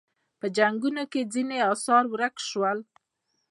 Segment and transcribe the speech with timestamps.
[0.39, 2.79] په جنګونو کې ځینې اثار ورک شول